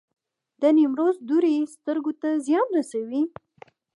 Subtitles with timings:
[0.61, 3.23] د نیمروز دوړې سترګو ته زیان رسوي؟